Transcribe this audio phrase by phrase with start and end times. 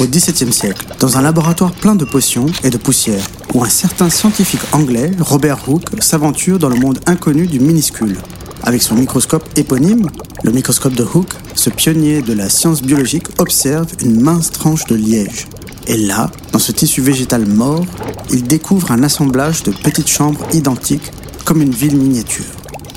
[0.00, 3.22] Au XVIIe siècle, dans un laboratoire plein de potions et de poussière,
[3.52, 8.16] où un certain scientifique anglais, Robert Hooke, s'aventure dans le monde inconnu du minuscule.
[8.62, 10.08] Avec son microscope éponyme,
[10.42, 14.94] le microscope de Hooke, ce pionnier de la science biologique observe une mince tranche de
[14.94, 15.48] liège.
[15.86, 17.84] Et là, dans ce tissu végétal mort,
[18.30, 21.12] il découvre un assemblage de petites chambres identiques
[21.44, 22.46] comme une ville miniature.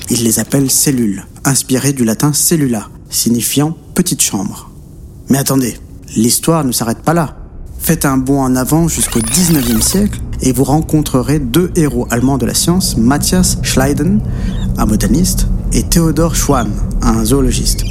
[0.09, 4.69] Il les appelle cellules, inspirées du latin cellula, signifiant petite chambre.
[5.27, 5.77] Mais attendez,
[6.15, 7.35] l'histoire ne s'arrête pas là.
[7.79, 12.45] Faites un bond en avant jusqu'au 19e siècle et vous rencontrerez deux héros allemands de
[12.45, 14.21] la science, Matthias Schleiden,
[14.77, 16.69] un botaniste, et Theodor Schwann,
[17.01, 17.83] un zoologiste.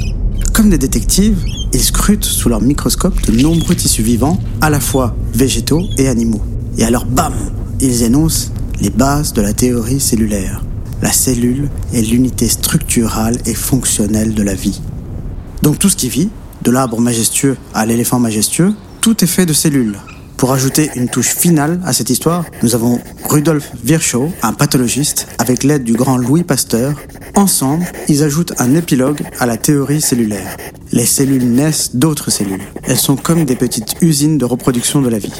[0.53, 5.15] Comme des détectives, ils scrutent sous leur microscope de nombreux tissus vivants, à la fois
[5.33, 6.41] végétaux et animaux.
[6.77, 7.33] Et alors, bam,
[7.79, 10.63] ils énoncent les bases de la théorie cellulaire.
[11.01, 14.79] La cellule est l'unité structurale et fonctionnelle de la vie.
[15.61, 16.29] Donc tout ce qui vit,
[16.63, 19.97] de l'arbre majestueux à l'éléphant majestueux, tout est fait de cellules.
[20.37, 25.63] Pour ajouter une touche finale à cette histoire, nous avons Rudolf Virchow, un pathologiste, avec
[25.63, 26.95] l'aide du grand Louis Pasteur.
[27.35, 30.57] Ensemble, ils ajoutent un épilogue à la théorie cellulaire.
[30.91, 32.63] Les cellules naissent d'autres cellules.
[32.83, 35.33] Elles sont comme des petites usines de reproduction de la vie.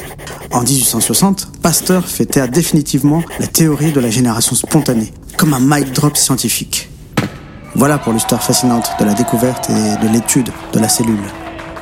[0.52, 5.92] En 1860, Pasteur fait taire définitivement la théorie de la génération spontanée, comme un mic
[5.92, 6.88] drop scientifique.
[7.76, 11.24] Voilà pour l'histoire fascinante de la découverte et de l'étude de la cellule.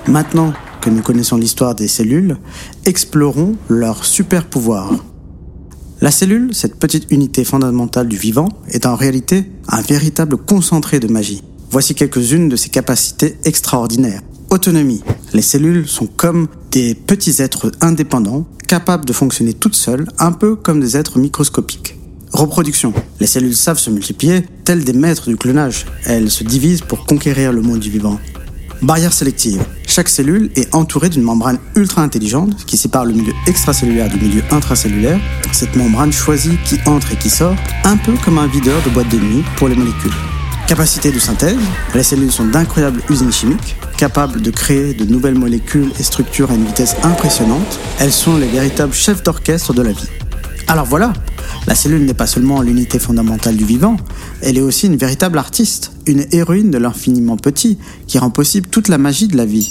[0.08, 2.38] Maintenant que nous connaissons l'histoire des cellules,
[2.86, 4.94] explorons leurs super pouvoirs.
[6.00, 11.08] La cellule, cette petite unité fondamentale du vivant, est en réalité un véritable concentré de
[11.08, 11.44] magie.
[11.70, 14.22] Voici quelques-unes de ses capacités extraordinaires.
[14.50, 15.02] Autonomie.
[15.34, 20.56] Les cellules sont comme des petits êtres indépendants, capables de fonctionner toutes seules, un peu
[20.56, 21.96] comme des êtres microscopiques.
[22.32, 22.94] Reproduction.
[23.20, 25.84] Les cellules savent se multiplier, telles des maîtres du clonage.
[26.06, 28.18] Elles se divisent pour conquérir le monde du vivant.
[28.80, 29.62] Barrière sélective.
[29.86, 34.42] Chaque cellule est entourée d'une membrane ultra intelligente qui sépare le milieu extracellulaire du milieu
[34.50, 35.20] intracellulaire.
[35.52, 37.54] Cette membrane choisit qui entre et qui sort,
[37.84, 40.10] un peu comme un videur de boîte de nuit pour les molécules.
[40.66, 41.58] Capacité de synthèse.
[41.94, 46.54] Les cellules sont d'incroyables usines chimiques, capables de créer de nouvelles molécules et structures à
[46.54, 47.78] une vitesse impressionnante.
[48.00, 50.08] Elles sont les véritables chefs d'orchestre de la vie.
[50.66, 51.12] Alors voilà,
[51.66, 53.96] la cellule n'est pas seulement l'unité fondamentale du vivant,
[54.40, 58.88] elle est aussi une véritable artiste, une héroïne de l'infiniment petit qui rend possible toute
[58.88, 59.70] la magie de la vie.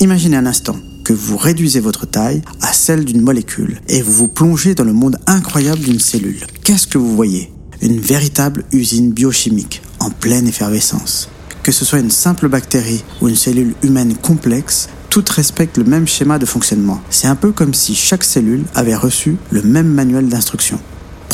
[0.00, 4.28] Imaginez un instant que vous réduisez votre taille à celle d'une molécule et vous vous
[4.28, 6.46] plongez dans le monde incroyable d'une cellule.
[6.62, 7.50] Qu'est-ce que vous voyez?
[7.80, 11.28] Une véritable usine biochimique en pleine effervescence.
[11.62, 16.06] Que ce soit une simple bactérie ou une cellule humaine complexe, toutes respectent le même
[16.06, 17.00] schéma de fonctionnement.
[17.10, 20.78] C'est un peu comme si chaque cellule avait reçu le même manuel d'instruction.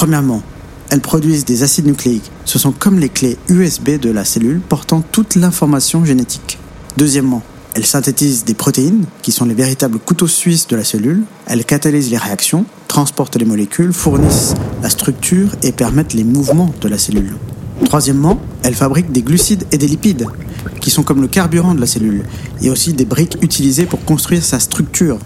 [0.00, 0.40] Premièrement,
[0.88, 2.30] elles produisent des acides nucléiques.
[2.46, 6.58] Ce sont comme les clés USB de la cellule portant toute l'information génétique.
[6.96, 7.42] Deuxièmement,
[7.74, 11.24] elles synthétisent des protéines, qui sont les véritables couteaux suisses de la cellule.
[11.44, 16.88] Elles catalysent les réactions, transportent les molécules, fournissent la structure et permettent les mouvements de
[16.88, 17.36] la cellule.
[17.84, 20.28] Troisièmement, elles fabriquent des glucides et des lipides,
[20.80, 22.24] qui sont comme le carburant de la cellule,
[22.62, 25.18] et aussi des briques utilisées pour construire sa structure.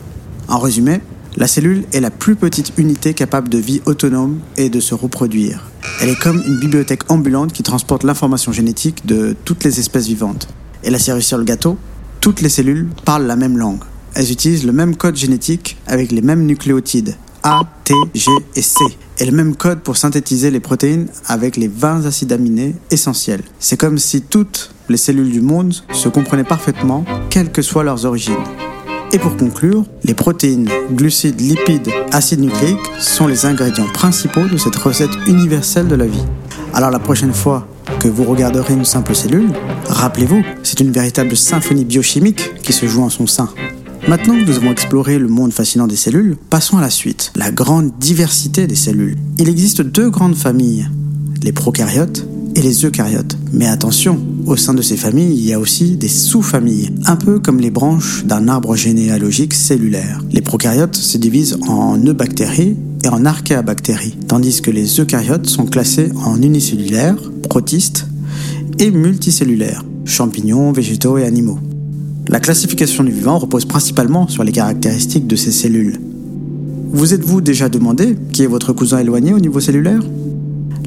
[0.49, 1.01] En résumé,
[1.37, 5.65] la cellule est la plus petite unité capable de vie autonome et de se reproduire.
[6.01, 10.49] Elle est comme une bibliothèque ambulante qui transporte l'information génétique de toutes les espèces vivantes.
[10.85, 11.77] Et la cerise sur le gâteau,
[12.21, 13.83] toutes les cellules parlent la même langue.
[14.15, 18.85] Elles utilisent le même code génétique avec les mêmes nucléotides, A, T, G et C,
[19.19, 23.43] et le même code pour synthétiser les protéines avec les 20 acides aminés essentiels.
[23.59, 28.05] C'est comme si toutes les cellules du monde se comprenaient parfaitement, quelles que soient leurs
[28.05, 28.35] origines.
[29.15, 34.75] Et pour conclure, les protéines, glucides, lipides, acides nucléiques sont les ingrédients principaux de cette
[34.75, 36.25] recette universelle de la vie.
[36.73, 37.69] Alors la prochaine fois
[38.01, 39.53] que vous regarderez une simple cellule,
[39.87, 43.51] rappelez-vous, c'est une véritable symphonie biochimique qui se joue en son sein.
[44.09, 47.53] Maintenant que nous avons exploré le monde fascinant des cellules, passons à la suite, la
[47.53, 49.17] grande diversité des cellules.
[49.39, 50.89] Il existe deux grandes familles,
[51.45, 53.37] les prokaryotes et les eucaryotes.
[53.53, 57.39] Mais attention, au sein de ces familles, il y a aussi des sous-familles, un peu
[57.39, 60.21] comme les branches d'un arbre généalogique cellulaire.
[60.33, 66.11] Les prokaryotes se divisent en eubactéries et en archéabactéries, tandis que les eucaryotes sont classés
[66.25, 67.17] en unicellulaires,
[67.49, 68.07] protistes,
[68.79, 71.59] et multicellulaires, champignons, végétaux et animaux.
[72.27, 76.01] La classification du vivant repose principalement sur les caractéristiques de ces cellules.
[76.91, 80.01] Vous êtes-vous déjà demandé qui est votre cousin éloigné au niveau cellulaire?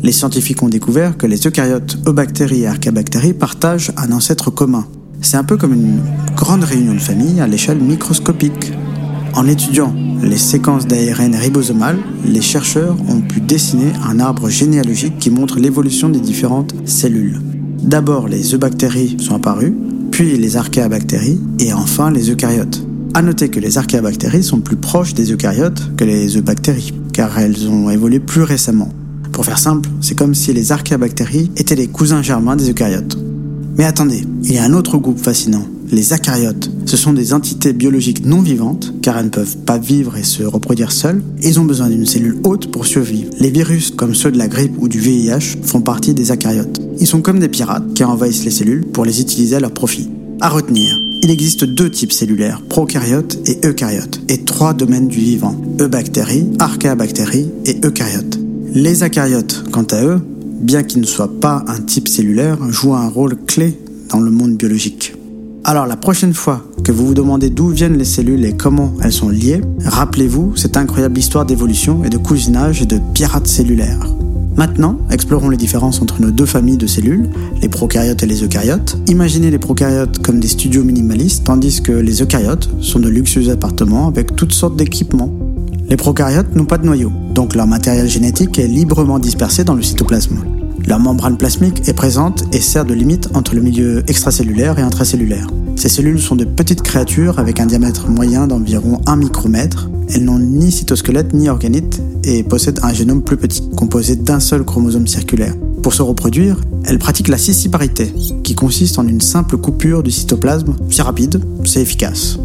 [0.04, 4.86] Les scientifiques ont découvert que les eucaryotes, eubactéries et archabactéries partagent un ancêtre commun.
[5.22, 6.00] C'est un peu comme une
[6.36, 8.72] grande réunion de famille à l'échelle microscopique.
[9.34, 15.30] En étudiant les séquences d'ARN ribosomales, les chercheurs ont pu dessiner un arbre généalogique qui
[15.30, 17.42] montre l'évolution des différentes cellules.
[17.82, 19.76] D'abord, les eubactéries sont apparues,
[20.12, 22.84] puis les archéabactéries et enfin les eucaryotes.
[23.14, 27.68] A noter que les archéabactéries sont plus proches des eucaryotes que les eubactéries, car elles
[27.68, 28.90] ont évolué plus récemment.
[29.38, 33.20] Pour faire simple, c'est comme si les archéabactéries étaient les cousins germains des eucaryotes.
[33.78, 36.72] Mais attendez, il y a un autre groupe fascinant, les acaryotes.
[36.88, 40.42] Ce sont des entités biologiques non vivantes, car elles ne peuvent pas vivre et se
[40.42, 41.22] reproduire seules.
[41.44, 43.30] Ils ont besoin d'une cellule haute pour survivre.
[43.40, 46.82] Les virus, comme ceux de la grippe ou du VIH, font partie des acaryotes.
[47.00, 50.10] Ils sont comme des pirates qui envahissent les cellules pour les utiliser à leur profit.
[50.42, 55.56] À retenir, il existe deux types cellulaires, prokaryotes et eucaryotes, et trois domaines du vivant,
[55.80, 58.37] eubactéries, archéabactéries et eucaryotes.
[58.74, 60.22] Les acaryotes, quant à eux,
[60.62, 63.80] bien qu'ils ne soient pas un type cellulaire, jouent un rôle clé
[64.10, 65.16] dans le monde biologique.
[65.64, 69.12] Alors la prochaine fois que vous vous demandez d'où viennent les cellules et comment elles
[69.12, 74.08] sont liées, rappelez-vous cette incroyable histoire d'évolution et de cousinage et de pirates cellulaires.
[74.56, 77.30] Maintenant, explorons les différences entre nos deux familles de cellules,
[77.62, 78.98] les prokaryotes et les eucaryotes.
[79.08, 84.08] Imaginez les prokaryotes comme des studios minimalistes, tandis que les eucaryotes sont de luxueux appartements
[84.08, 85.47] avec toutes sortes d'équipements.
[85.90, 89.82] Les prokaryotes n'ont pas de noyau, donc leur matériel génétique est librement dispersé dans le
[89.82, 90.44] cytoplasme.
[90.86, 95.48] Leur membrane plasmique est présente et sert de limite entre le milieu extracellulaire et intracellulaire.
[95.78, 99.90] Ces cellules sont de petites créatures avec un diamètre moyen d'environ 1 micromètre.
[100.10, 104.66] Elles n'ont ni cytosquelette ni organite et possèdent un génome plus petit, composé d'un seul
[104.66, 105.56] chromosome circulaire.
[105.84, 108.14] Pour se reproduire, elles pratiquent la scissiparité,
[108.44, 110.76] qui consiste en une simple coupure du cytoplasme.
[110.90, 112.40] C'est rapide, c'est efficace.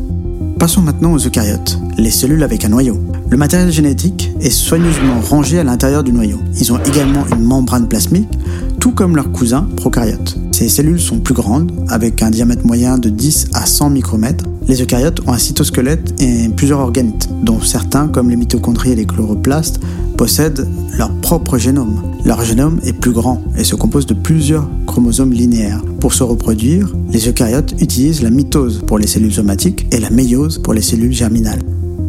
[0.61, 3.01] Passons maintenant aux eucaryotes, les cellules avec un noyau.
[3.33, 6.37] Le matériel génétique est soigneusement rangé à l'intérieur du noyau.
[6.61, 8.29] Ils ont également une membrane plasmique,
[8.79, 10.37] tout comme leurs cousins prokaryotes.
[10.53, 14.45] Ces cellules sont plus grandes, avec un diamètre moyen de 10 à 100 micromètres.
[14.69, 19.07] Les eucaryotes ont un cytosquelette et plusieurs organites, dont certains, comme les mitochondries et les
[19.07, 19.81] chloroplastes,
[20.19, 20.69] possèdent
[20.99, 22.03] leur propre génome.
[22.27, 25.83] Leur génome est plus grand et se compose de plusieurs chromosomes linéaires.
[26.01, 30.59] Pour se reproduire, les eucaryotes utilisent la mitose pour les cellules somatiques et la méiose
[30.59, 31.63] pour les cellules germinales.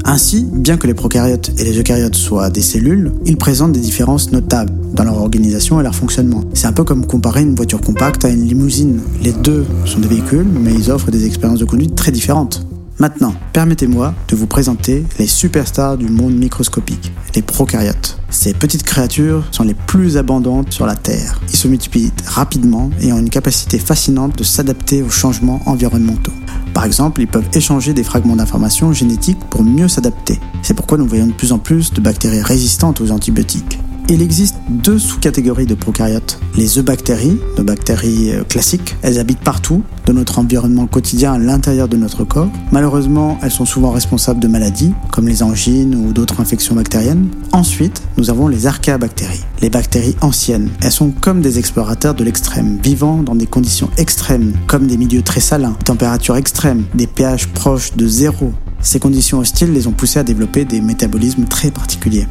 [0.05, 4.31] Ainsi, bien que les prokaryotes et les eucaryotes soient des cellules, ils présentent des différences
[4.31, 6.43] notables dans leur organisation et leur fonctionnement.
[6.53, 8.99] C'est un peu comme comparer une voiture compacte à une limousine.
[9.21, 12.65] Les deux sont des véhicules, mais ils offrent des expériences de conduite très différentes.
[12.99, 18.19] Maintenant, permettez-moi de vous présenter les superstars du monde microscopique, les prokaryotes.
[18.29, 21.39] Ces petites créatures sont les plus abondantes sur la Terre.
[21.49, 26.33] Ils se multiplient rapidement et ont une capacité fascinante de s'adapter aux changements environnementaux.
[26.73, 30.39] Par exemple, ils peuvent échanger des fragments d'informations génétiques pour mieux s'adapter.
[30.63, 33.79] C'est pourquoi nous voyons de plus en plus de bactéries résistantes aux antibiotiques.
[34.09, 36.37] Il existe deux sous-catégories de prokaryotes.
[36.57, 41.87] Les eubactéries, de bactéries euh, classiques, elles habitent partout dans notre environnement quotidien à l'intérieur
[41.87, 42.49] de notre corps.
[42.73, 47.29] Malheureusement, elles sont souvent responsables de maladies, comme les angines ou d'autres infections bactériennes.
[47.53, 50.69] Ensuite, nous avons les archéabactéries, les bactéries anciennes.
[50.81, 55.21] Elles sont comme des explorateurs de l'extrême, vivant dans des conditions extrêmes, comme des milieux
[55.21, 58.51] très salins, températures extrêmes, des pH proches de zéro.
[58.81, 62.27] Ces conditions hostiles les ont poussées à développer des métabolismes très particuliers.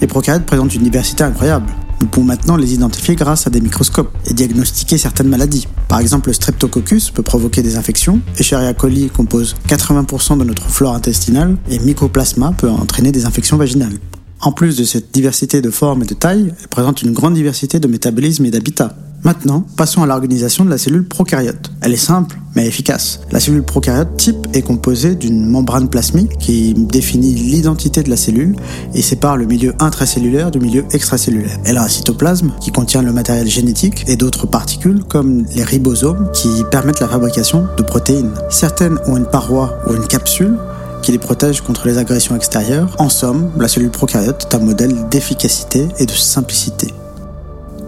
[0.00, 1.72] Les prokaryotes présentent une diversité incroyable.
[2.00, 5.66] Nous pouvons maintenant les identifier grâce à des microscopes et diagnostiquer certaines maladies.
[5.88, 10.94] Par exemple, le streptococcus peut provoquer des infections, Escherichia coli compose 80% de notre flore
[10.94, 13.98] intestinale et Mycoplasma peut entraîner des infections vaginales.
[14.42, 17.80] En plus de cette diversité de formes et de tailles, elle présente une grande diversité
[17.80, 18.94] de métabolisme et d'habitat.
[19.24, 21.72] Maintenant, passons à l'organisation de la cellule prokaryote.
[21.80, 23.20] Elle est simple, mais efficace.
[23.32, 28.56] La cellule prokaryote type est composée d'une membrane plasmique qui définit l'identité de la cellule
[28.94, 31.58] et sépare le milieu intracellulaire du milieu extracellulaire.
[31.64, 36.30] Elle a un cytoplasme qui contient le matériel génétique et d'autres particules comme les ribosomes
[36.32, 38.32] qui permettent la fabrication de protéines.
[38.50, 40.56] Certaines ont une paroi ou une capsule
[41.02, 42.94] qui les protège contre les agressions extérieures.
[42.98, 46.92] En somme, la cellule prokaryote est un modèle d'efficacité et de simplicité.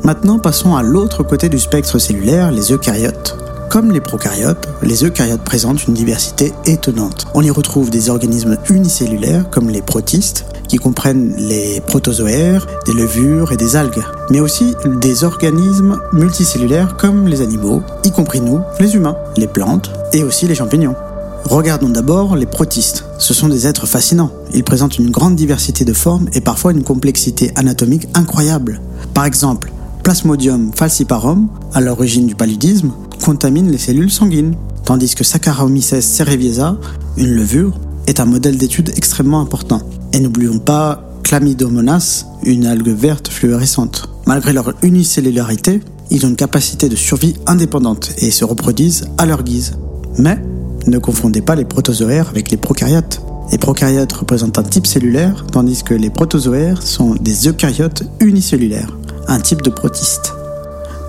[0.04, 3.36] Maintenant, passons à l'autre côté du spectre cellulaire, les eucaryotes.
[3.68, 7.26] Comme les prokaryotes, les eucaryotes présentent une diversité étonnante.
[7.34, 13.52] On y retrouve des organismes unicellulaires comme les protistes, qui comprennent les protozoaires, des levures
[13.52, 18.94] et des algues, mais aussi des organismes multicellulaires comme les animaux, y compris nous, les
[18.94, 20.94] humains, les plantes et aussi les champignons.
[21.44, 23.04] Regardons d'abord les protistes.
[23.18, 24.30] Ce sont des êtres fascinants.
[24.52, 28.80] Ils présentent une grande diversité de formes et parfois une complexité anatomique incroyable.
[29.14, 29.72] Par exemple,
[30.08, 34.54] Plasmodium falciparum, à l'origine du paludisme, contamine les cellules sanguines,
[34.86, 36.78] tandis que Saccharomyces cerevisiae,
[37.18, 39.82] une levure, est un modèle d'étude extrêmement important.
[40.14, 44.08] Et n'oublions pas Chlamydomonas, une algue verte fluorescente.
[44.26, 49.42] Malgré leur unicellularité, ils ont une capacité de survie indépendante et se reproduisent à leur
[49.42, 49.76] guise.
[50.16, 50.40] Mais
[50.86, 53.20] ne confondez pas les protozoaires avec les prokaryotes.
[53.52, 58.88] Les prokaryotes représentent un type cellulaire, tandis que les protozoaires sont des eucaryotes unicellulaires
[59.28, 60.34] un type de protiste.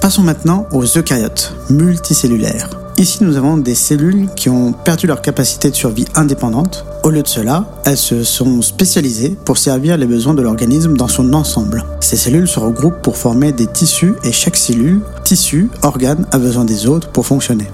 [0.02, 2.70] Passons maintenant aux eucaryotes multicellulaires.
[2.98, 6.86] Ici, nous avons des cellules qui ont perdu leur capacité de survie indépendante.
[7.04, 11.08] Au lieu de cela, elles se sont spécialisées pour servir les besoins de l'organisme dans
[11.08, 11.86] son ensemble.
[12.02, 16.66] Ces cellules se regroupent pour former des tissus et chaque cellule, tissu, organe a besoin
[16.66, 17.68] des autres pour fonctionner.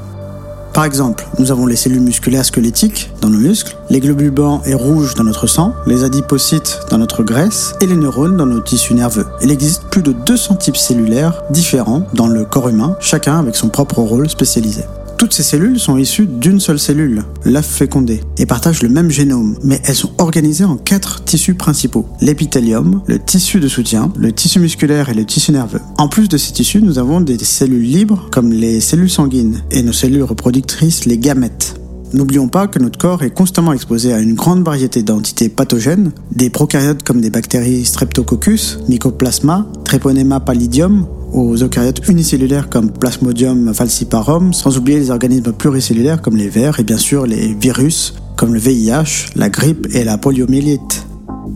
[0.75, 4.73] Par exemple, nous avons les cellules musculaires squelettiques dans nos muscles, les globules blancs et
[4.73, 8.93] rouges dans notre sang, les adipocytes dans notre graisse et les neurones dans nos tissus
[8.93, 9.25] nerveux.
[9.41, 13.69] Il existe plus de 200 types cellulaires différents dans le corps humain, chacun avec son
[13.69, 14.83] propre rôle spécialisé.
[15.25, 19.57] Toutes ces cellules sont issues d'une seule cellule, l'œuf fécondé, et partagent le même génome,
[19.63, 22.05] mais elles sont organisées en quatre tissus principaux.
[22.21, 25.81] L'épithélium, le tissu de soutien, le tissu musculaire et le tissu nerveux.
[25.97, 29.81] En plus de ces tissus, nous avons des cellules libres comme les cellules sanguines et
[29.81, 31.73] nos cellules reproductrices, les gamètes.
[32.15, 36.49] N'oublions pas que notre corps est constamment exposé à une grande variété d'entités pathogènes, des
[36.49, 44.77] prokaryotes comme des bactéries Streptococcus, Mycoplasma, Treponema pallidum aux eucaryotes unicellulaires comme Plasmodium falciparum, sans
[44.77, 49.33] oublier les organismes pluricellulaires comme les vers et bien sûr les virus comme le VIH,
[49.35, 51.05] la grippe et la poliomyélite.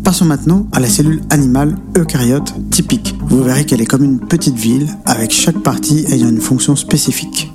[0.04, 3.16] Passons maintenant à la cellule animale eucaryote typique.
[3.30, 7.50] Vous verrez qu'elle est comme une petite ville avec chaque partie ayant une fonction spécifique.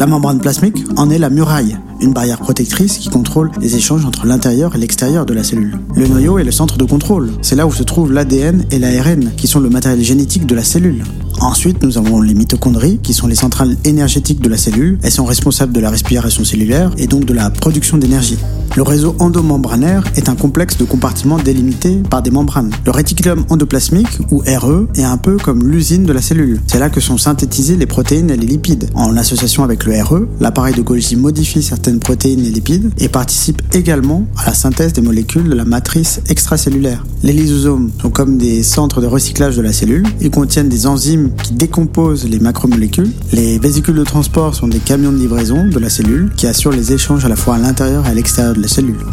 [0.00, 4.24] La membrane plasmique en est la muraille, une barrière protectrice qui contrôle les échanges entre
[4.24, 5.78] l'intérieur et l'extérieur de la cellule.
[5.94, 9.30] Le noyau est le centre de contrôle, c'est là où se trouvent l'ADN et l'ARN,
[9.36, 11.04] qui sont le matériel génétique de la cellule.
[11.42, 14.98] Ensuite, nous avons les mitochondries, qui sont les centrales énergétiques de la cellule.
[15.02, 18.38] Elles sont responsables de la respiration cellulaire et donc de la production d'énergie.
[18.76, 22.70] Le réseau endomembranaire est un complexe de compartiments délimités par des membranes.
[22.86, 26.60] Le réticulum endoplasmique, ou RE, est un peu comme l'usine de la cellule.
[26.68, 28.88] C'est là que sont synthétisées les protéines et les lipides.
[28.94, 33.60] En association avec le RE, l'appareil de Golgi modifie certaines protéines et lipides et participe
[33.72, 37.04] également à la synthèse des molécules de la matrice extracellulaire.
[37.24, 40.06] Les lysosomes sont comme des centres de recyclage de la cellule.
[40.20, 43.10] Ils contiennent des enzymes qui décomposent les macromolécules.
[43.32, 46.92] Les vésicules de transport sont des camions de livraison de la cellule qui assurent les
[46.92, 48.59] échanges à la fois à l'intérieur et à l'extérieur de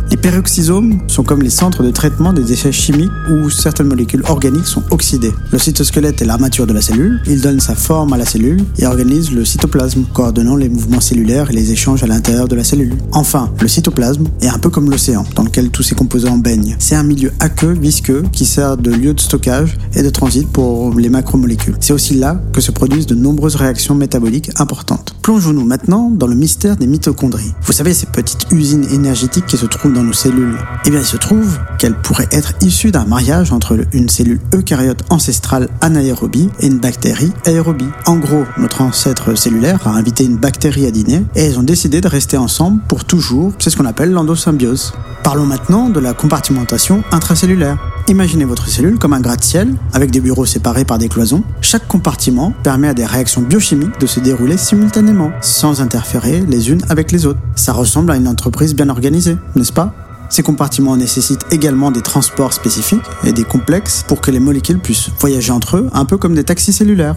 [0.10, 4.66] Les peroxysomes sont comme les centres de traitement des déchets chimiques où certaines molécules organiques
[4.66, 5.34] sont oxydées.
[5.52, 7.22] Le cytosquelette est l'armature de la cellule.
[7.28, 11.50] Il donne sa forme à la cellule et organise le cytoplasme, coordonnant les mouvements cellulaires
[11.50, 12.96] et les échanges à l'intérieur de la cellule.
[13.14, 16.76] Enfin, le cytoplasme est un peu comme l'océan, dans lequel tous ces composants baignent.
[16.80, 20.94] C'est un milieu aqueux, visqueux, qui sert de lieu de stockage et de transit pour
[20.94, 21.76] les macromolécules.
[21.80, 25.16] C'est aussi là que se produisent de nombreuses réactions métaboliques importantes.
[25.22, 27.54] Plongeons-nous maintenant dans le mystère des mitochondries.
[27.64, 31.06] Vous savez, ces petites usines énergétiques qui se trouvent dans nos cellules Eh bien, il
[31.06, 36.68] se trouve qu'elles pourraient être issues d'un mariage entre une cellule eucaryote ancestrale anaérobie et
[36.68, 37.90] une bactérie aérobie.
[38.06, 42.02] En gros, notre ancêtre cellulaire a invité une bactérie à dîner et elles ont décidé
[42.02, 43.54] de rester ensemble pour toujours.
[43.60, 44.94] C'est ce qu'on appelle l'endosymbiose.
[45.24, 47.78] Parlons maintenant de la compartimentation intracellulaire.
[48.10, 51.44] Imaginez votre cellule comme un gratte-ciel avec des bureaux séparés par des cloisons.
[51.60, 56.82] Chaque compartiment permet à des réactions biochimiques de se dérouler simultanément, sans interférer les unes
[56.88, 57.42] avec les autres.
[57.58, 59.94] Ça ressemble à une entreprise bien organisée, n'est-ce pas?
[60.30, 65.10] Ces compartiments nécessitent également des transports spécifiques et des complexes pour que les molécules puissent
[65.20, 67.16] voyager entre eux, un peu comme des taxis cellulaires.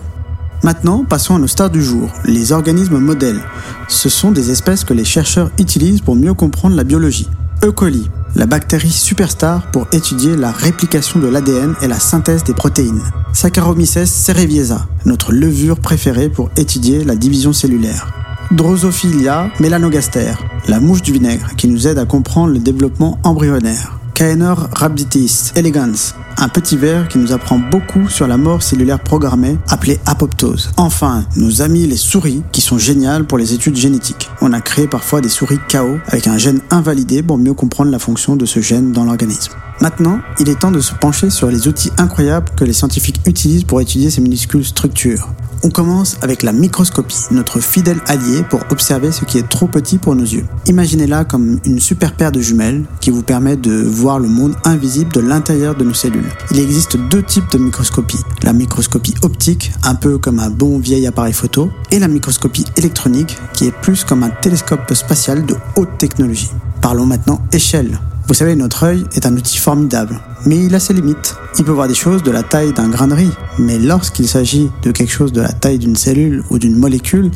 [0.64, 3.40] Maintenant, passons à nos stars du jour, les organismes modèles.
[3.86, 7.28] Ce sont des espèces que les chercheurs utilisent pour mieux comprendre la biologie.
[7.62, 7.70] E.
[7.70, 13.02] coli, la bactérie superstar pour étudier la réplication de l'ADN et la synthèse des protéines.
[13.32, 18.12] Saccharomyces cerevisiae, notre levure préférée pour étudier la division cellulaire.
[18.50, 20.32] Drosophilia melanogaster,
[20.68, 23.98] la mouche du vinaigre qui nous aide à comprendre le développement embryonnaire.
[24.14, 29.58] Caener rhabditis elegans, un petit ver qui nous apprend beaucoup sur la mort cellulaire programmée
[29.68, 30.70] appelée apoptose.
[30.76, 34.30] Enfin, nos amis les souris qui sont géniales pour les études génétiques.
[34.40, 37.98] On a créé parfois des souris KO avec un gène invalidé pour mieux comprendre la
[37.98, 39.52] fonction de ce gène dans l'organisme.
[39.80, 43.64] Maintenant, il est temps de se pencher sur les outils incroyables que les scientifiques utilisent
[43.64, 45.28] pour étudier ces minuscules structures.
[45.62, 49.98] On commence avec la microscopie, notre fidèle allié pour observer ce qui est trop petit
[49.98, 50.46] pour nos yeux.
[50.66, 55.12] Imaginez-la comme une super paire de jumelles qui vous permet de voir le monde invisible
[55.12, 56.19] de l'intérieur de nos cellules.
[56.50, 58.20] Il existe deux types de microscopie.
[58.42, 63.36] La microscopie optique, un peu comme un bon vieil appareil photo, et la microscopie électronique,
[63.52, 66.50] qui est plus comme un télescope spatial de haute technologie.
[66.80, 67.98] Parlons maintenant échelle.
[68.26, 71.34] Vous savez, notre œil est un outil formidable, mais il a ses limites.
[71.58, 74.70] Il peut voir des choses de la taille d'un grain de riz, mais lorsqu'il s'agit
[74.82, 77.30] de quelque chose de la taille d'une cellule ou d'une molécule,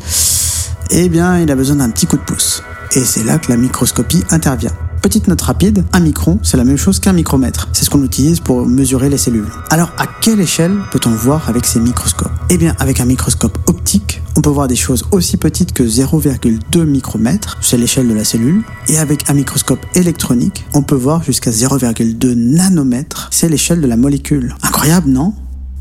[0.91, 2.63] eh bien, il a besoin d'un petit coup de pouce.
[2.95, 4.71] Et c'est là que la microscopie intervient.
[5.05, 7.69] Petite note rapide, un micron, c'est la même chose qu'un micromètre.
[7.73, 9.45] C'est ce qu'on utilise pour mesurer les cellules.
[9.69, 12.31] Alors, à quelle échelle peut-on voir avec ces microscopes?
[12.49, 16.85] Eh bien, avec un microscope optique, on peut voir des choses aussi petites que 0,2
[16.85, 21.51] micromètres, c'est l'échelle de la cellule, et avec un microscope électronique, on peut voir jusqu'à
[21.51, 24.55] 0,2 nanomètres, c'est l'échelle de la molécule.
[24.63, 25.35] Incroyable, non?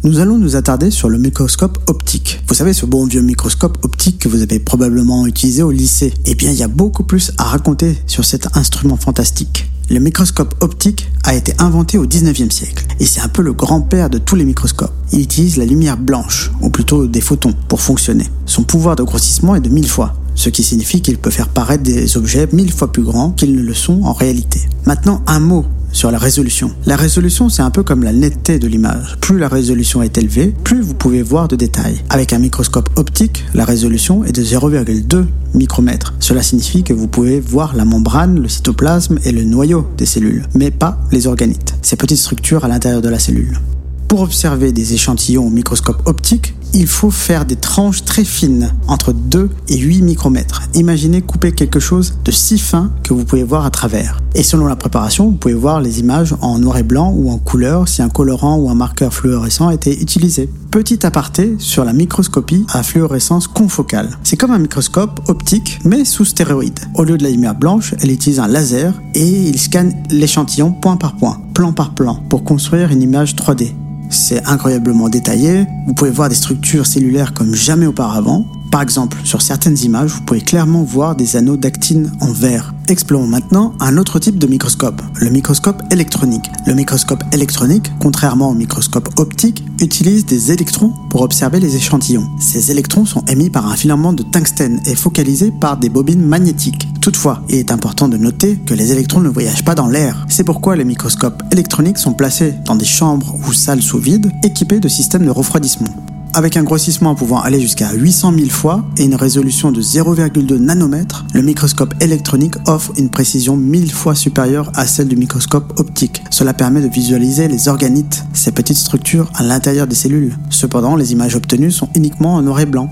[0.05, 2.43] Nous allons nous attarder sur le microscope optique.
[2.47, 6.13] Vous savez, ce bon vieux microscope optique que vous avez probablement utilisé au lycée.
[6.27, 9.71] Eh bien, il y a beaucoup plus à raconter sur cet instrument fantastique.
[9.89, 14.11] Le microscope optique a été inventé au 19e siècle et c'est un peu le grand-père
[14.11, 14.93] de tous les microscopes.
[15.13, 18.27] Il utilise la lumière blanche, ou plutôt des photons, pour fonctionner.
[18.45, 21.83] Son pouvoir de grossissement est de 1000 fois, ce qui signifie qu'il peut faire paraître
[21.83, 24.61] des objets mille fois plus grands qu'ils ne le sont en réalité.
[24.85, 25.65] Maintenant, un mot
[25.95, 26.73] sur la résolution.
[26.87, 29.17] La résolution, c'est un peu comme la netteté de l'image.
[29.21, 32.03] Plus la résolution est élevée, plus vous pouvez voir de détails.
[32.11, 35.25] Avec un microscope optique, la résolution est de 0,2
[35.55, 36.15] micromètres.
[36.19, 40.47] Cela signifie que vous pouvez voir la membrane, le cytoplasme et le noyau des cellules,
[40.55, 43.61] mais pas les organites, ces petites structures à l'intérieur de la cellule.
[44.09, 49.13] Pour observer des échantillons au microscope optique, il faut faire des tranches très fines, entre
[49.13, 50.63] 2 et 8 micromètres.
[50.75, 54.21] Imaginez couper quelque chose de si fin que vous pouvez voir à travers.
[54.35, 57.39] Et selon la préparation, vous pouvez voir les images en noir et blanc ou en
[57.39, 60.51] couleur si un colorant ou un marqueur fluorescent a été utilisé.
[60.73, 64.19] Petit aparté sur la microscopie à fluorescence confocale.
[64.25, 66.81] C'est comme un microscope optique mais sous stéroïde.
[66.97, 70.97] Au lieu de la lumière blanche, elle utilise un laser et il scanne l'échantillon point
[70.97, 73.84] par point, plan par plan, pour construire une image 3D.
[74.15, 75.67] C'est incroyablement détaillé.
[75.87, 78.47] Vous pouvez voir des structures cellulaires comme jamais auparavant.
[78.75, 82.75] Par exemple, sur certaines images, vous pouvez clairement voir des anneaux d'actine en vert.
[82.89, 86.51] Explorons maintenant un autre type de microscope, le microscope électronique.
[86.67, 92.29] Le microscope électronique, contrairement au microscope optique, utilise des électrons pour observer les échantillons.
[92.41, 96.89] Ces électrons sont émis par un filament de tungstène et focalisés par des bobines magnétiques.
[97.01, 100.27] Toutefois, il est important de noter que les électrons ne voyagent pas dans l'air.
[100.29, 104.81] C'est pourquoi les microscopes électroniques sont placés dans des chambres ou salles sous vide équipées
[104.81, 105.95] de systèmes de refroidissement
[106.35, 111.25] avec un grossissement pouvant aller jusqu'à 800 000 fois et une résolution de 0,2 nanomètres,
[111.33, 116.23] le microscope électronique offre une précision 1000 fois supérieure à celle du microscope optique.
[116.31, 120.37] Cela permet de visualiser les organites, ces petites structures à l'intérieur des cellules.
[120.51, 122.91] Cependant, les images obtenues sont uniquement en noir et blanc.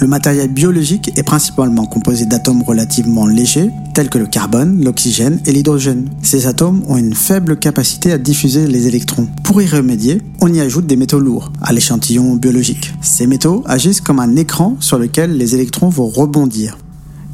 [0.00, 5.50] Le matériel biologique est principalement composé d'atomes relativement légers, tels que le carbone, l'oxygène et
[5.50, 6.08] l'hydrogène.
[6.22, 9.26] Ces atomes ont une faible capacité à diffuser les électrons.
[9.42, 12.94] Pour y remédier, on y ajoute des métaux lourds à l'échantillon biologique.
[13.02, 16.78] Ces métaux agissent comme un écran sur lequel les électrons vont rebondir.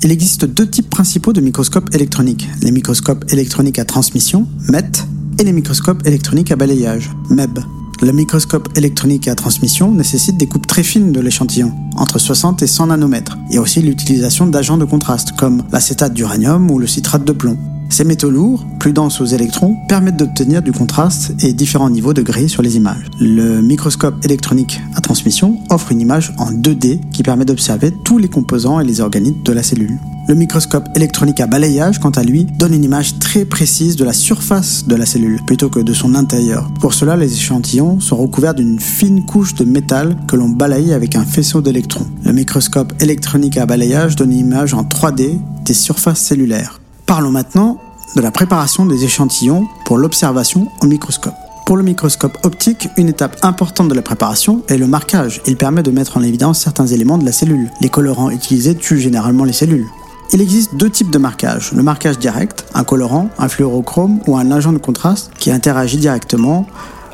[0.02, 4.84] Il existe deux types principaux de microscopes électroniques, les microscopes électroniques à transmission, MET,
[5.38, 7.58] et les microscopes électroniques à balayage, MEB.
[8.02, 12.66] Le microscope électronique à transmission nécessite des coupes très fines de l'échantillon, entre 60 et
[12.66, 17.32] 100 nanomètres, et aussi l'utilisation d'agents de contraste comme l'acétate d'uranium ou le citrate de
[17.32, 17.56] plomb.
[17.88, 22.22] Ces métaux lourds, plus denses aux électrons, permettent d'obtenir du contraste et différents niveaux de
[22.22, 23.06] gris sur les images.
[23.20, 28.28] Le microscope électronique à transmission offre une image en 2D qui permet d'observer tous les
[28.28, 29.98] composants et les organites de la cellule.
[30.26, 34.14] Le microscope électronique à balayage, quant à lui, donne une image très précise de la
[34.14, 36.70] surface de la cellule plutôt que de son intérieur.
[36.80, 41.14] Pour cela, les échantillons sont recouverts d'une fine couche de métal que l'on balaye avec
[41.14, 42.06] un faisceau d'électrons.
[42.24, 46.80] Le microscope électronique à balayage donne une image en 3D des surfaces cellulaires.
[47.06, 47.78] Parlons maintenant
[48.16, 51.34] de la préparation des échantillons pour l'observation au microscope.
[51.66, 55.42] Pour le microscope optique, une étape importante de la préparation est le marquage.
[55.46, 57.70] Il permet de mettre en évidence certains éléments de la cellule.
[57.82, 59.86] Les colorants utilisés tuent généralement les cellules.
[60.32, 61.72] Il existe deux types de marquage.
[61.72, 66.66] Le marquage direct, un colorant, un fluorochrome ou un agent de contraste qui interagit directement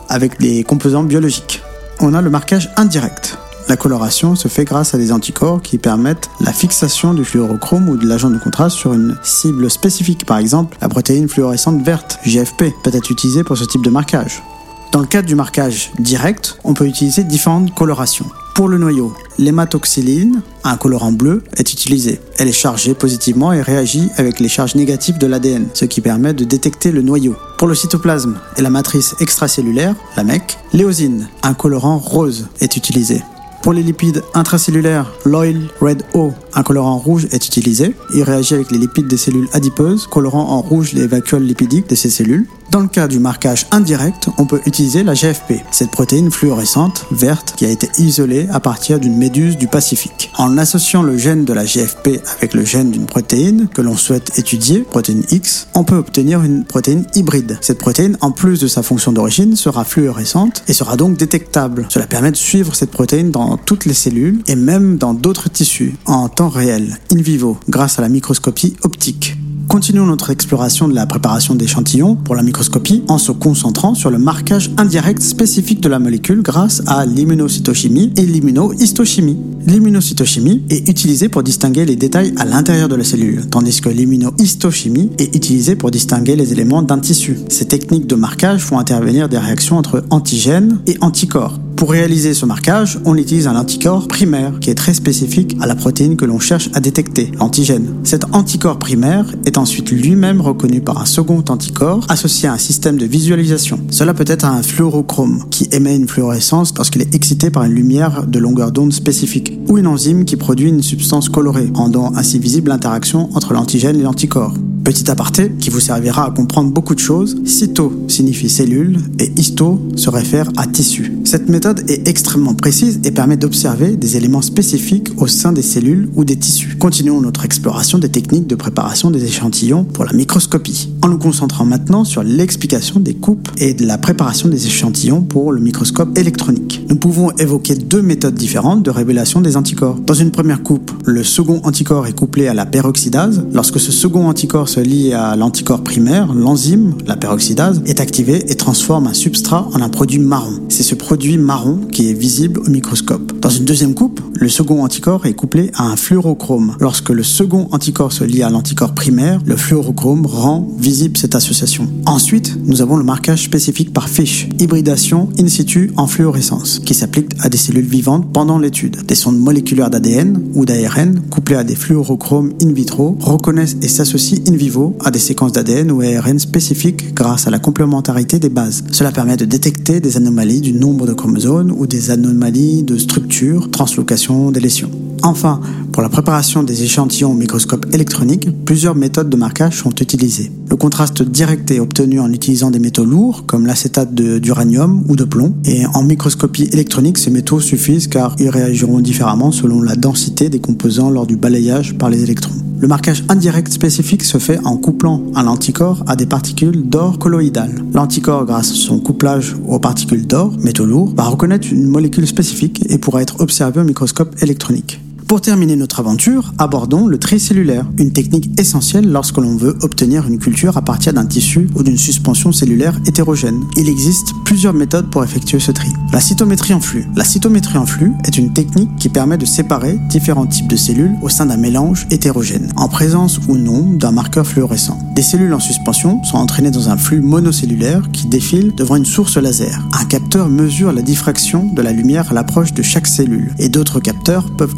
[0.09, 1.62] avec des composants biologiques.
[1.98, 3.38] On a le marquage indirect.
[3.71, 7.97] La coloration se fait grâce à des anticorps qui permettent la fixation du fluorochrome ou
[7.97, 10.27] de l'agent de contraste sur une cible spécifique.
[10.27, 14.43] Par exemple, la protéine fluorescente verte, GFP, peut être utilisée pour ce type de marquage.
[14.91, 18.27] Dans le cadre du marquage direct, on peut utiliser différentes colorations.
[18.57, 22.21] Pour le noyau, l'hématoxyline, un colorant bleu, est utilisé.
[22.39, 26.35] Elle est chargée positivement et réagit avec les charges négatives de l'ADN, ce qui permet
[26.35, 27.37] de détecter le noyau.
[27.57, 33.23] Pour le cytoplasme et la matrice extracellulaire, la MEC, l'éosine, un colorant rose, est utilisé.
[33.62, 37.94] Pour les lipides intracellulaires, l'oil red O, un colorant rouge, est utilisé.
[38.14, 41.94] Il réagit avec les lipides des cellules adipeuses, colorant en rouge les vacuoles lipidiques de
[41.94, 42.46] ces cellules.
[42.71, 47.55] Dans le cas du marquage indirect, on peut utiliser la GFP, cette protéine fluorescente verte
[47.57, 50.31] qui a été isolée à partir d'une méduse du Pacifique.
[50.39, 54.39] En associant le gène de la GFP avec le gène d'une protéine que l'on souhaite
[54.39, 57.59] étudier, protéine X, on peut obtenir une protéine hybride.
[57.61, 61.87] Cette protéine, en plus de sa fonction d'origine, sera fluorescente et sera donc détectable.
[61.89, 65.97] Cela permet de suivre cette protéine dans toutes les cellules et même dans d'autres tissus
[66.07, 69.39] en temps réel, in vivo, grâce à la microscopie optique.
[69.71, 74.19] Continuons notre exploration de la préparation d'échantillons pour la microscopie en se concentrant sur le
[74.19, 79.39] marquage indirect spécifique de la molécule grâce à l'immunocytochimie et l'immunohistochimie.
[79.69, 85.13] L'immunocytochimie est utilisée pour distinguer les détails à l'intérieur de la cellule, tandis que l'immunohistochimie
[85.19, 87.39] est utilisée pour distinguer les éléments d'un tissu.
[87.49, 91.61] Ces techniques de marquage font intervenir des réactions entre antigènes et anticorps.
[91.81, 95.75] Pour réaliser ce marquage, on utilise un anticorps primaire qui est très spécifique à la
[95.75, 97.95] protéine que l'on cherche à détecter, l'antigène.
[98.05, 102.99] Cet anticorps primaire est ensuite lui-même reconnu par un second anticorps associé à un système
[102.99, 103.81] de visualisation.
[103.88, 108.27] Cela peut être un fluorochrome qui émet une fluorescence lorsqu'il est excité par une lumière
[108.27, 112.69] de longueur d'onde spécifique ou une enzyme qui produit une substance colorée, rendant ainsi visible
[112.69, 114.53] l'interaction entre l'antigène et l'anticorps.
[114.85, 119.81] Petit aparté qui vous servira à comprendre beaucoup de choses, cyto signifie cellule et histo
[119.95, 121.12] se réfère à tissu.
[121.25, 126.09] Cette méthode est extrêmement précise et permet d'observer des éléments spécifiques au sein des cellules
[126.14, 126.77] ou des tissus.
[126.79, 131.66] Continuons notre exploration des techniques de préparation des échantillons pour la microscopie, en nous concentrant
[131.66, 136.87] maintenant sur l'explication des coupes et de la préparation des échantillons pour le microscope électronique.
[136.88, 140.01] Nous pouvons évoquer deux méthodes différentes de révélation des anticorps.
[140.07, 143.45] Dans une première coupe, le second anticorps est couplé à la peroxydase.
[143.53, 148.55] Lorsque ce second anticorps se lie à l'anticorps primaire, l'enzyme, la peroxydase, est activée et
[148.55, 150.61] transforme un substrat en un produit marron.
[150.69, 153.41] C'est ce produit marron qui est visible au microscope.
[153.41, 156.77] Dans une deuxième coupe, le second anticorps est couplé à un fluorochrome.
[156.79, 161.89] Lorsque le second anticorps se lie à l'anticorps primaire, le fluorochrome rend visible cette association.
[162.07, 167.33] Ensuite, nous avons le marquage spécifique par fiche, hybridation in situ en fluorescence, qui s'applique
[167.41, 169.05] à des cellules vivantes pendant l'étude.
[169.05, 174.39] Des sondes moléculaires d'ADN ou d'ARN couplées à des fluorochromes in vitro reconnaissent et s'associent
[174.47, 174.60] in
[175.05, 178.85] à des séquences d'ADN ou ARN spécifiques grâce à la complémentarité des bases.
[178.92, 183.70] Cela permet de détecter des anomalies du nombre de chromosomes ou des anomalies de structure,
[183.70, 184.90] translocation, délétion.
[185.23, 185.61] Enfin,
[185.92, 190.53] pour la préparation des échantillons au microscope électronique, plusieurs méthodes de marquage sont utilisées.
[190.68, 195.25] Le contraste direct est obtenu en utilisant des métaux lourds comme l'acétate d'uranium ou de
[195.25, 195.55] plomb.
[195.64, 200.61] Et en microscopie électronique, ces métaux suffisent car ils réagiront différemment selon la densité des
[200.61, 202.60] composants lors du balayage par les électrons.
[202.81, 207.85] Le marquage indirect spécifique se fait en couplant un anticorps à des particules d'or colloïdales.
[207.93, 212.83] L'anticorps, grâce à son couplage aux particules d'or, métaux lourds, va reconnaître une molécule spécifique
[212.88, 214.99] et pourra être observé au microscope électronique.
[215.31, 220.27] Pour terminer notre aventure, abordons le tri cellulaire, une technique essentielle lorsque l'on veut obtenir
[220.27, 223.62] une culture à partir d'un tissu ou d'une suspension cellulaire hétérogène.
[223.77, 225.87] Il existe plusieurs méthodes pour effectuer ce tri.
[226.12, 227.07] La cytométrie en flux.
[227.14, 231.14] La cytométrie en flux est une technique qui permet de séparer différents types de cellules
[231.23, 234.99] au sein d'un mélange hétérogène, en présence ou non d'un marqueur fluorescent.
[235.14, 239.37] Des cellules en suspension sont entraînées dans un flux monocellulaire qui défile devant une source
[239.37, 239.79] laser.
[239.93, 244.01] Un capteur mesure la diffraction de la lumière à l'approche de chaque cellule, et d'autres
[244.01, 244.75] capteurs peuvent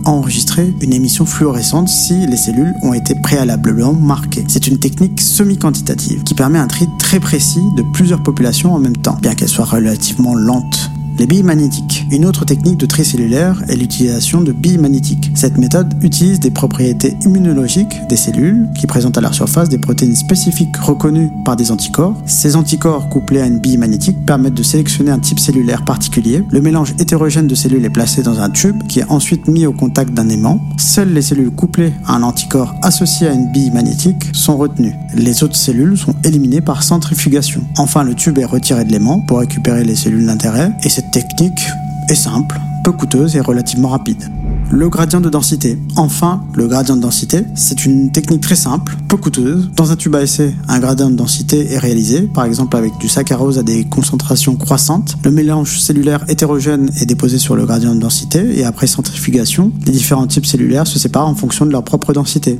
[0.80, 4.44] une émission fluorescente si les cellules ont été préalablement marquées.
[4.48, 8.96] C'est une technique semi-quantitative qui permet un tri très précis de plusieurs populations en même
[8.96, 10.90] temps, bien qu'elle soit relativement lente.
[11.22, 12.04] Les billes magnétiques.
[12.10, 15.30] Une autre technique de tri cellulaire est l'utilisation de billes magnétiques.
[15.36, 20.16] Cette méthode utilise des propriétés immunologiques des cellules qui présentent à leur surface des protéines
[20.16, 22.20] spécifiques reconnues par des anticorps.
[22.26, 26.42] Ces anticorps couplés à une bille magnétique permettent de sélectionner un type cellulaire particulier.
[26.50, 29.72] Le mélange hétérogène de cellules est placé dans un tube qui est ensuite mis au
[29.72, 30.60] contact d'un aimant.
[30.76, 34.96] Seules les cellules couplées à un anticorps associé à une bille magnétique sont retenues.
[35.14, 37.62] Les autres cellules sont éliminées par centrifugation.
[37.78, 41.68] Enfin, le tube est retiré de l'aimant pour récupérer les cellules d'intérêt et cette technique
[42.08, 44.24] est simple, peu coûteuse et relativement rapide.
[44.70, 45.78] Le gradient de densité.
[45.96, 49.70] Enfin, le gradient de densité, c'est une technique très simple, peu coûteuse.
[49.76, 53.10] Dans un tube à essai, un gradient de densité est réalisé, par exemple avec du
[53.10, 55.16] saccharose à des concentrations croissantes.
[55.22, 59.92] Le mélange cellulaire hétérogène est déposé sur le gradient de densité et après centrifugation, les
[59.92, 62.58] différents types cellulaires se séparent en fonction de leur propre densité.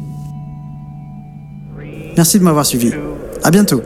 [2.19, 2.91] Merci de m'avoir suivi.
[3.43, 3.81] À bientôt.